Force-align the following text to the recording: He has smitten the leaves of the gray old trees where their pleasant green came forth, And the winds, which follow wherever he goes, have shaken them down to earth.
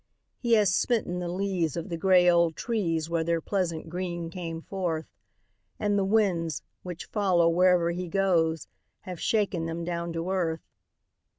He 0.39 0.53
has 0.53 0.73
smitten 0.73 1.19
the 1.19 1.27
leaves 1.31 1.77
of 1.77 1.89
the 1.89 1.95
gray 1.95 2.27
old 2.27 2.55
trees 2.55 3.07
where 3.07 3.23
their 3.23 3.39
pleasant 3.39 3.87
green 3.87 4.31
came 4.31 4.59
forth, 4.63 5.05
And 5.79 5.95
the 5.95 6.03
winds, 6.03 6.63
which 6.81 7.05
follow 7.05 7.47
wherever 7.47 7.91
he 7.91 8.07
goes, 8.07 8.67
have 9.01 9.19
shaken 9.21 9.67
them 9.67 9.83
down 9.83 10.11
to 10.13 10.31
earth. 10.31 10.65